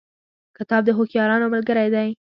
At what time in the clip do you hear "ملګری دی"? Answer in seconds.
1.53-2.09